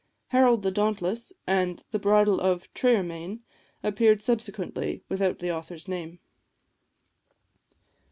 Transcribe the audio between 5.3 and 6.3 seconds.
the author's name.